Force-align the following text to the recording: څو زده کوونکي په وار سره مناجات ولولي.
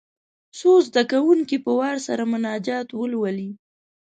څو 0.57 0.71
زده 0.87 1.03
کوونکي 1.11 1.57
په 1.65 1.71
وار 1.79 1.97
سره 2.07 2.23
مناجات 2.33 2.87
ولولي. 2.93 3.49